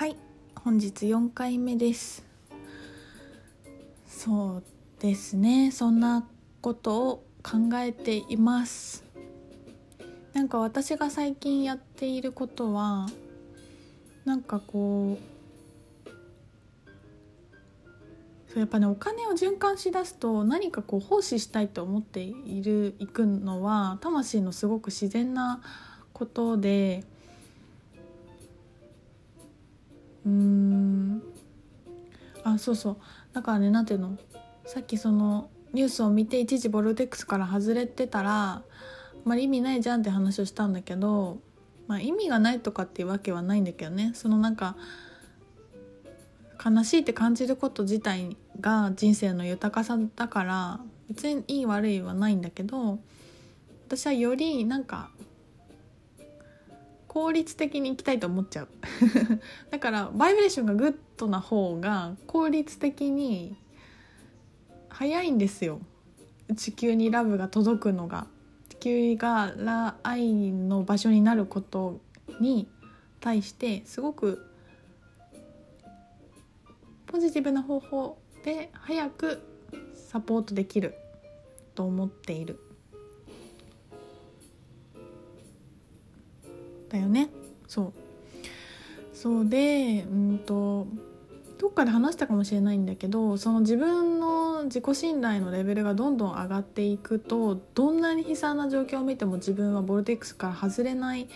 [0.00, 0.16] はい
[0.54, 2.24] 本日4回目です。
[4.06, 4.62] そう
[4.98, 6.26] ですねそんな
[6.62, 9.04] ことを考えています。
[10.32, 13.10] なんか私が最近やっていることは
[14.24, 15.18] なんかこ
[16.06, 16.10] う
[18.50, 25.60] そうやっぱねお金を循環しだすと何かこう奉仕したいと思っているいくのは魂のすごく自然な
[26.14, 27.04] ことで
[30.26, 31.22] うん。
[32.44, 32.96] あそうそう。
[33.32, 34.18] だからね何ていうの？
[34.64, 38.62] さっきそのニュースを見て一時ボルテックスから外れてたらあ
[39.24, 41.38] まり意味ないじゃんって話をしたんだけど、
[41.86, 44.12] まあ、意味がないとかっていうわけはないんだけどね。
[44.14, 44.76] そのなんか
[46.62, 52.98] 悲しいって感じること自体が人生の豊かさだから別にいい悪いはないんだけど
[53.86, 55.10] 私はよりなんか
[57.10, 58.68] 効率的に行きたいと思っちゃう。
[59.72, 63.56] だから vibration が good な方が効率的に
[64.88, 65.80] 早いんですよ。
[66.54, 68.28] 地球に love が届くのが。
[68.68, 72.00] 地球がラ愛の場所になること
[72.38, 72.68] に
[73.18, 74.46] 対してすごく
[77.08, 79.42] ポジティブな方法で早く
[79.94, 80.94] サポートできる
[81.74, 82.69] と思っている。
[86.90, 87.30] だよね。
[87.66, 87.92] そう。
[89.14, 90.86] そうでうんと
[91.58, 101.28] どっかで話したかもしれないんだけどその自分の自己信頼のレベルがどんどん上がっていくとどんなに悲惨な状況を見ても自分はボルテックスから外れない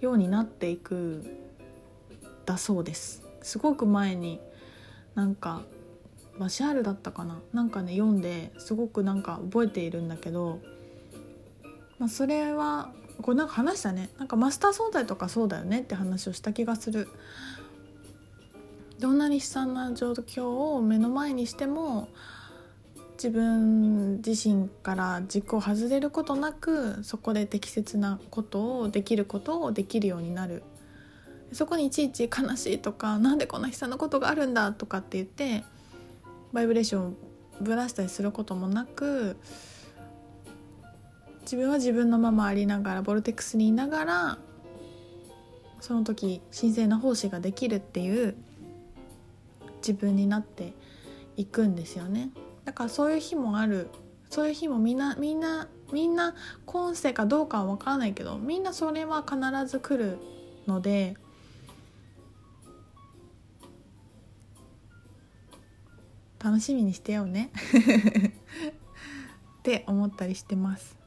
[0.00, 1.24] ようになっていく
[2.46, 3.24] だそうです。
[3.42, 4.40] すごく前に
[5.16, 5.62] なんか
[6.38, 7.40] バシャールだったかな？
[7.52, 10.60] なんかね読んですごくなんか覚えているんだけど、
[11.98, 14.10] まあ、それはこれなんか話したね。
[14.18, 17.08] なんかマスター存在とかそうだよねって話をした気がする。
[18.98, 22.08] どんなに悲惨な状況を目の前にしても
[23.14, 30.62] 自分自身から軸を外れることなくそこで適切なことをできることをできるようになる。
[31.52, 35.64] そこにいちいち悲しいとかなんでこんな悲惨なことがあるんだとかって言って
[36.52, 37.12] バイブレーションを
[37.60, 39.36] ぶらしたりすることもなく
[41.48, 44.38] 自分は自分のままありながらボルテックスにいながら
[45.80, 48.36] その時神聖な奉仕ができるっていう
[49.78, 50.74] 自分になって
[51.38, 52.28] いくんですよね。
[52.66, 53.88] だからそういう日もある。
[54.28, 56.34] そういう日もみんなみんなみんな
[56.66, 60.18] 今世かどうかは分からないけどみんなそれは必ず来る
[60.66, 61.16] ので
[66.44, 67.50] 楽しみにしてよね。
[69.60, 70.97] って思ったりしてます。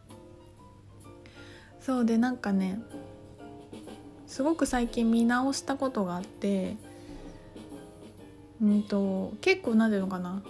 [1.91, 2.79] そうでなんかね
[4.25, 6.77] すごく最近見直したことがあって
[8.61, 10.41] うんと結構何ていうのかな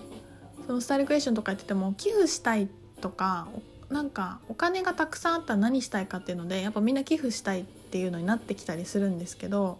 [0.67, 2.69] そのスタイルクエスチョンとかやってても寄付したい
[3.01, 3.47] とか
[3.89, 9.79] なんかお金がたくさんあったら何したいかっていうのでやっぱみんな寄付したいっていうのになってきたりするんですけど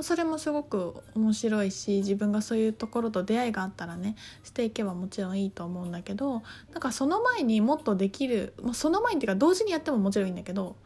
[0.00, 10.76] それもすごく面白いし自分がそういうところと出会いがあったらねしていけばもちろんいいと思うんだけどなんかその前にもっとできるその前にっていうか同時にやってももちろんいいんだけど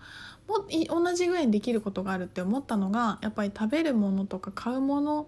[0.46, 5.26] も同じぐらいにできることがあるって思ったのがやっぱり食べるものとか買うもの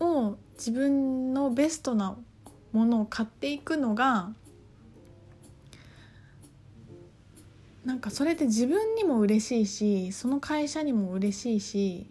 [0.00, 2.16] を自分のベストな
[2.72, 4.30] ものを買っていくのが
[7.84, 12.06] なんかそれって自分にも嬉しいしその会社にも嬉しいし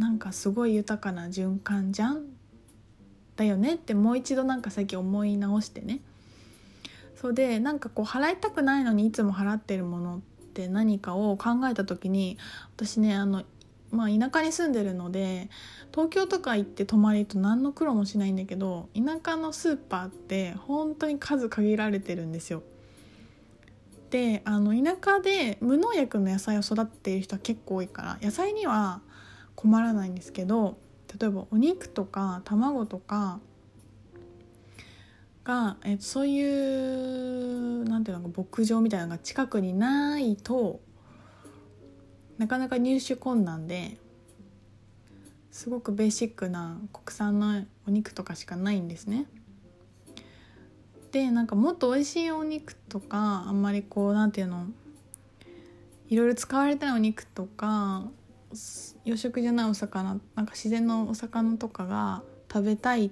[0.00, 2.24] なんかすごい豊かな循環じゃん
[3.36, 6.00] だよねってもう一度なんか最近思い直してね
[7.14, 10.20] そうでなんかこう払いたくないのにいつも払ってるものっ
[10.54, 12.38] て何かを考えた時に
[12.76, 13.42] 私ねあの
[13.90, 15.50] まあ田舎に住んでるので
[15.92, 22.62] 東京とか行って泊まりと何の苦労もしないんだけど田舎のスーパーって本当に数限られてるんですよ。
[24.08, 29.02] であの田舎で無農薬の野菜を育てている人は結構多いから野菜には
[29.60, 30.78] 困らないんですけど
[31.20, 33.40] 例えばお肉とか卵とか
[35.44, 40.80] が、えそういうなんていうのか牧場みたいなのが近くにないと
[42.38, 43.98] なかなか入手困難で
[45.50, 49.26] すごくベーシックな国産のお肉とかしかないんですね。
[51.12, 54.68] でなんかもっと美味しいお肉とかあんまりこうなんていうの
[56.08, 58.04] いろいろ使われたお肉とか
[59.04, 63.10] 養殖じゃないお魚なんか自然のお魚とかが食べたいい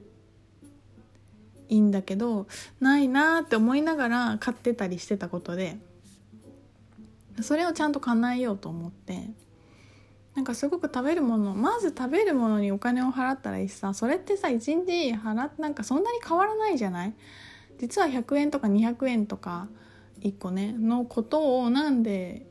[1.68, 2.46] いんだけど
[2.80, 5.76] ないなって思いながら買ってたりしてたことで
[7.42, 9.30] それをちゃんと叶えようと思って。
[10.34, 17.14] なんかすごく食べるものまず食べるものにお金を払ったらいいしさそれってさ1日払っなんかそんなに変わらないじゃない？
[17.80, 19.66] 実は100円とか200円とか
[20.20, 22.46] 1個ねのことをなんで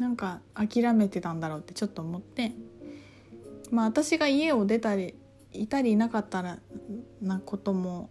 [0.00, 2.52] なんか諦めてたんだろうってちょっと思って
[3.70, 5.14] まあ私が家を出たり
[5.52, 6.58] いたりいなかったら
[7.20, 8.08] なことも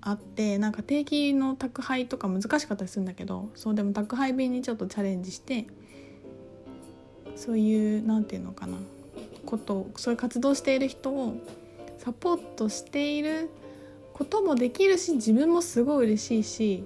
[0.00, 5.66] あってなんか定期の宅配とか難しかったりするんだけどそうでも宅配便にちょっとチャレンジして
[7.34, 8.78] そういう何て言うのかな
[9.44, 11.36] ことそういう活動している人を
[11.98, 13.50] サポートしている
[14.14, 16.84] こともできるし自分もすごい嬉しいし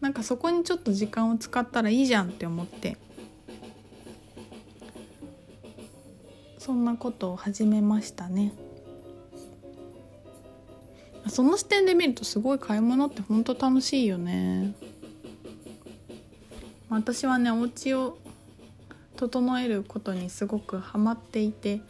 [0.00, 2.96] なんかそこにちょっと時間を使ったらいいじゃんって思って。
[6.58, 8.52] そんなことを始めましたね。
[11.28, 14.74] その視点で見るとすごい買い物って本当楽しいよね。
[16.88, 18.18] 私はねお家を
[19.16, 21.80] 整えることにすごくハマっていて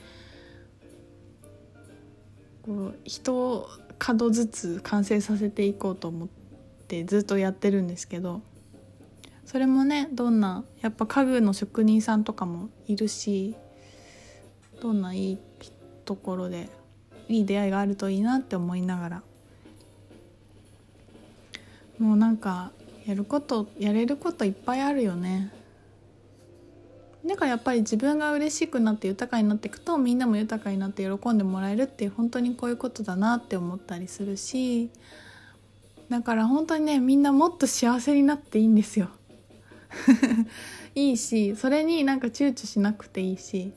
[2.62, 3.64] こう一
[3.98, 6.35] 角ずつ完成させていこうと思って。
[6.86, 8.42] ってずっとやってるんですけど
[9.44, 13.56] それもねどんなやっぱ家具の職人さんとかもいるし
[14.80, 15.38] どんないい
[16.04, 16.68] ところで
[17.28, 19.22] いい出会いがあるといいなって思いながら
[21.98, 22.70] もうなんか
[23.04, 25.52] やることやれることいっぱいあるよね。
[27.24, 34.90] だからやっぱり自分が嬉しくなって豊かになっていくとみんなも豊かになって喜んでもらえるって本当にこういうことだなって思ったりするし
[36.08, 39.08] だから本当にねみんなもっと幸せになっていいんですよ。
[40.94, 43.72] いいしそれになんか躊躇しなくていいし。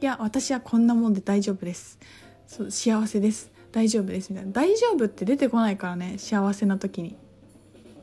[0.00, 1.98] いや私はこんなもんで大丈夫です。
[2.46, 3.50] そう幸せです。
[3.72, 4.30] 大丈夫です。
[4.30, 4.52] みたいな。
[4.52, 7.10] 大丈夫って出てこないからね幸せな時に。
[7.10, 7.16] い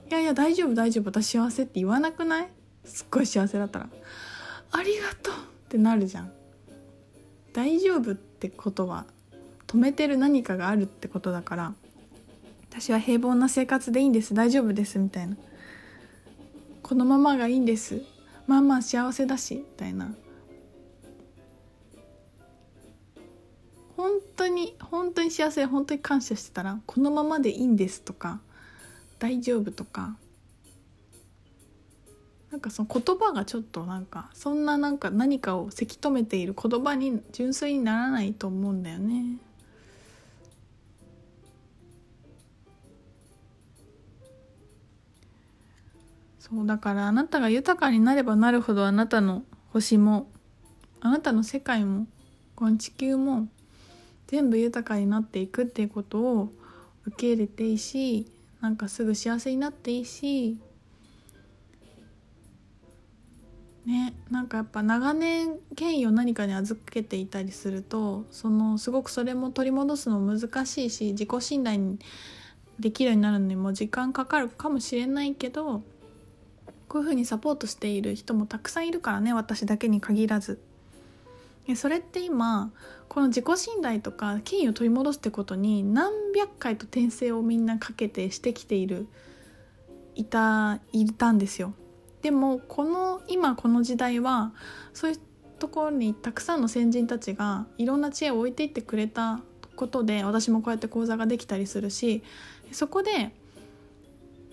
[0.09, 1.05] やいや大丈夫大丈夫。
[1.05, 2.49] 私幸せって言わなくない？
[2.83, 3.89] すっごい幸せだったら。
[4.71, 5.37] ありがとうっ
[5.69, 6.31] てなるじゃん。
[7.53, 9.05] 大丈夫ってことは
[9.67, 11.73] 止めてる何かがあるってことだから。
[12.71, 14.33] 私は平凡な生活でいいんです。
[14.33, 14.97] 大丈夫です。
[14.97, 15.35] みたいな。
[16.81, 18.01] このままがいいんです。
[18.47, 19.55] まあまあ幸せだし。
[19.55, 20.15] みたいな。
[23.97, 28.39] 本当に本当に幸せ本当に感謝してたらこのままでいいんですとか
[29.19, 30.15] 大丈夫とか。
[32.51, 39.37] なんかその言葉がちょっとなんかそんななんか何かをせき止めている言葉に純粋にならないと思うんだよね。
[46.51, 50.29] そうだからあなたが豊かになればなるほどあなたの星も
[50.99, 52.07] あなたの世界も
[52.55, 53.47] この地球も
[54.27, 56.51] 全部豊かになっていくっていうことを
[57.05, 58.27] 受け入れていいし
[58.59, 60.57] なんかすぐ幸せになっていいし
[63.85, 71.95] ねなんかやっぱ長年権威を何かに預けていたりするとそのすごくそれも取り戻すの難しいし自己信頼
[72.77, 75.81] できるようになるのにも時間かかるかもしれないけど
[76.91, 80.59] こういうふうにサポートしている人もたくさんいるからね私だけに限らず。
[81.73, 82.73] それって今
[83.07, 89.07] この自己信頼とか権威を取り戻すってことに何百回と転生をみんなかけてしてきている
[90.15, 91.73] いたいたんですよ。
[92.23, 94.51] でもこの今この時代は
[94.93, 95.19] そういう
[95.59, 99.39] ところにたくさんの先人たちがいろんな知恵を置いていってくれた
[99.77, 102.21] ことで私もこうやって講座ができたりするし
[102.73, 103.33] そこで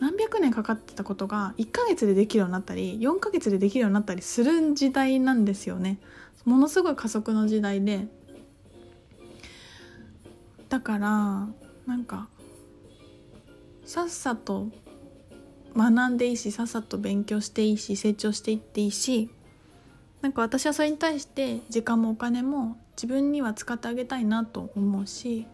[0.00, 5.98] 何百年かかってたことが1ヶ月でできるようになったり4ヶ月でできるようになったりする時代なんですよね。
[6.44, 8.06] ものすごい加速の時代で。
[10.68, 11.48] だから
[11.86, 12.28] なんか
[13.84, 14.68] さっさと
[15.74, 19.30] 学んでいいしさっさと勉強していいし成長していっていいし
[20.20, 25.46] なんか私はそれに対して時間もお金も自分には使ってあげたいなと思うし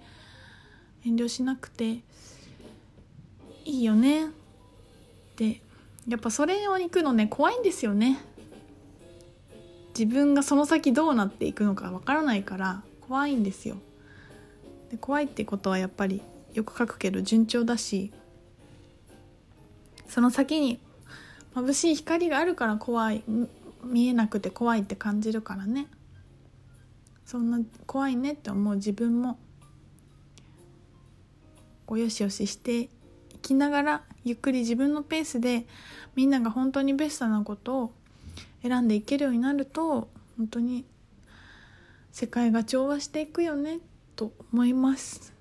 [1.07, 2.03] 遠慮しなくて。
[3.65, 4.27] いいよね。
[4.27, 4.29] っ
[5.37, 5.61] て
[6.09, 8.19] やっぱそれを行くのね怖いんですよね。
[9.99, 13.77] 自分がその先どうなっていくのかわからないから怖いんですよ。
[14.91, 16.21] で怖いってことはやっぱり
[16.53, 18.13] よく書くけど順調だし
[20.09, 20.81] その先に
[21.55, 23.23] 眩しい光があるから怖い
[23.85, 25.89] 見えなくて怖いって感じるからね。
[27.25, 29.39] そんな怖いねって思う自分も
[31.87, 32.89] こうよしよしして
[33.45, 35.67] きながらゆっくり自分のペースで
[36.17, 37.93] みんなが本当にベストなことを
[38.63, 40.09] 選んでいけるようになると
[40.39, 40.87] 本当に
[42.11, 43.81] 世界が調和していくよね
[44.17, 45.35] と思います。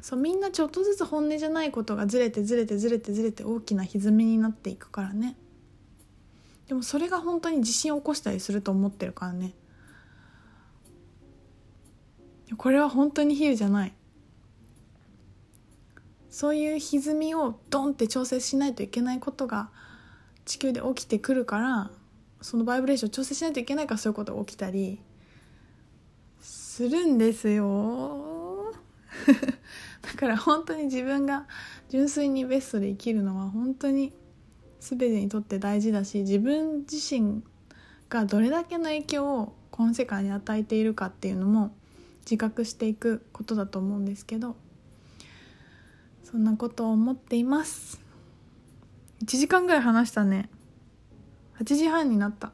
[0.00, 5.36] そうみんなちょっとずつ本音じゃないことがずれてずれてずれてずれて大きな歪みになっていくからね。
[6.68, 9.54] でもそれが本当に地震を起こしたりすると思ってるからね。
[12.56, 13.95] これは本当に比喩じゃない。
[16.36, 19.70] そういう歪みをドンって調整しないといけないことが
[20.44, 21.90] 地球で起きてくるから
[22.42, 25.00] そのバイブレーション調整しないといけないからそういうことが起きたり
[26.42, 28.74] するんですよ。
[30.02, 31.46] だから本当に自分が
[31.88, 34.12] 純粋にベストで生きるのは本当に
[34.80, 37.42] 全てにとって大事だし自分自身
[38.10, 41.74] がどれだけの影響をこの世界に与えているかっていうのも
[42.26, 44.54] 自覚していくことだと思うんですけど
[46.28, 48.00] そんなことを思っています。
[49.22, 50.50] 1時間ぐらい話したね。
[51.60, 52.50] 8時半になった。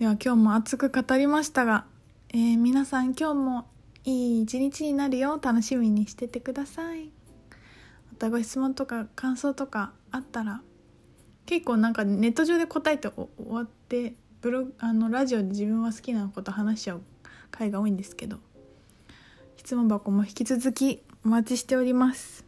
[0.00, 1.84] では今日も熱く語りましたが、
[2.30, 3.68] えー、皆さん今日も
[4.04, 7.04] いい一日になるよう楽しみにしててください。
[7.04, 10.60] またご質問とか感想とかあったら
[11.46, 17.02] 結構なんかネット上で答えて終わってブログあのラジオで自分は好きなこと話しちゃう
[17.52, 18.40] 回が多いんですけど
[19.58, 22.44] 質問箱も引き続きお待ちしております。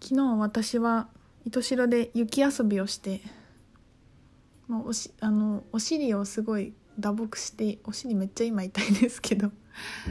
[0.00, 1.08] 昨日私は
[1.46, 3.22] 糸代で雪遊びをして
[4.68, 9.50] もうおしあのお尻をすごい打撲してお尻めっちゃ今痛いですけど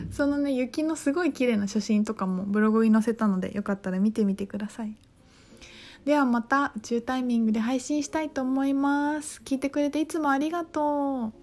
[0.09, 4.95] そのね雪のすごい綺麗な写真とかもブログに載せたのでよかったら見てみてください。
[6.05, 9.41] ではまた宇宙タイミングで配信したいと思います。
[9.45, 11.33] 聞いてくれていつもありがとう。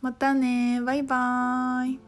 [0.00, 0.80] またね。
[0.80, 2.00] バイバーイ。